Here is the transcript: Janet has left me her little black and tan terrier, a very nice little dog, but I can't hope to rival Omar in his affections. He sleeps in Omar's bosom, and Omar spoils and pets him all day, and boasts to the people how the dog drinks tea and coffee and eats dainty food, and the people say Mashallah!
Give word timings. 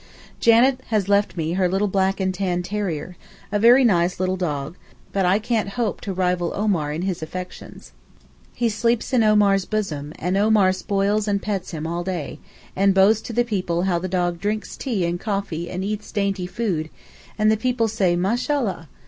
Janet 0.39 0.79
has 0.87 1.07
left 1.07 1.37
me 1.37 1.53
her 1.53 1.69
little 1.69 1.87
black 1.87 2.19
and 2.19 2.33
tan 2.33 2.63
terrier, 2.63 3.17
a 3.51 3.59
very 3.59 3.83
nice 3.85 4.19
little 4.19 4.35
dog, 4.35 4.75
but 5.13 5.27
I 5.27 5.37
can't 5.37 5.69
hope 5.77 6.01
to 6.01 6.11
rival 6.11 6.51
Omar 6.55 6.91
in 6.91 7.03
his 7.03 7.21
affections. 7.21 7.91
He 8.55 8.67
sleeps 8.67 9.13
in 9.13 9.21
Omar's 9.23 9.65
bosom, 9.65 10.11
and 10.17 10.37
Omar 10.37 10.71
spoils 10.71 11.27
and 11.27 11.39
pets 11.39 11.69
him 11.69 11.85
all 11.85 12.03
day, 12.03 12.39
and 12.75 12.95
boasts 12.95 13.21
to 13.27 13.33
the 13.33 13.45
people 13.45 13.83
how 13.83 13.99
the 13.99 14.07
dog 14.07 14.39
drinks 14.41 14.75
tea 14.75 15.05
and 15.05 15.19
coffee 15.19 15.69
and 15.69 15.83
eats 15.83 16.11
dainty 16.11 16.47
food, 16.47 16.89
and 17.37 17.51
the 17.51 17.55
people 17.55 17.87
say 17.87 18.15
Mashallah! 18.15 18.89